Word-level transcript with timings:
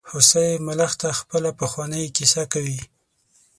هوسۍ 0.09 0.49
ملخ 0.67 0.91
ته 1.01 1.09
خپله 1.19 1.49
پخوانۍ 1.59 2.05
کیسه 2.15 2.43
کوي. 2.53 2.79